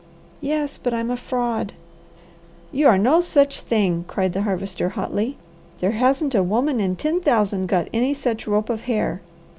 "Yes, 0.41 0.79
but 0.79 0.95
I'm 0.95 1.11
a 1.11 1.15
fraud!" 1.15 1.73
"You 2.71 2.87
are 2.87 2.97
no 2.97 3.21
such 3.21 3.61
thing!" 3.61 4.03
cried 4.07 4.33
the 4.33 4.41
Harvester 4.41 4.89
hotly. 4.89 5.37
"There 5.79 5.91
hasn't 5.91 6.33
a 6.33 6.41
woman 6.41 6.79
in 6.79 6.95
ten 6.95 7.21
thousand 7.21 7.67
got 7.67 7.87
any 7.93 8.15
such 8.15 8.47
rope 8.47 8.71
of 8.71 8.81
hair. 8.89 9.21